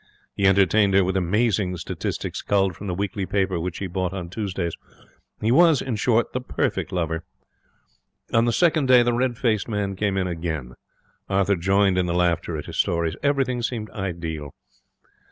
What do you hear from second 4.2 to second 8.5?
Tuesdays. He was, in short, the perfect lover. On